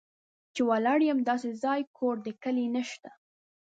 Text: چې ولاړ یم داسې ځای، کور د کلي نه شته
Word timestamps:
چې 0.53 0.61
ولاړ 0.69 0.99
یم 1.09 1.19
داسې 1.29 1.49
ځای، 1.63 1.81
کور 1.97 2.15
د 2.25 2.27
کلي 2.43 2.65
نه 2.75 2.83
شته 2.89 3.11